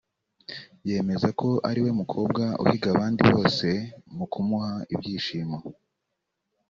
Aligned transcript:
yemeza 0.89 1.27
ko 1.39 1.49
ariwe 1.69 1.91
mukobwa 1.99 2.43
uhiga 2.63 2.87
abandi 2.93 3.21
bose 3.31 3.67
mu 4.15 4.25
kumuha 4.31 4.73
ibyishimo 4.93 5.57